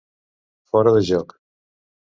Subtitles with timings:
[0.71, 1.39] Fora de joc.